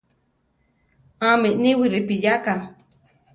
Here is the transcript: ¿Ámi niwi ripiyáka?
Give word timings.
¿Ámi 1.29 1.49
niwi 1.61 1.85
ripiyáka? 1.93 2.53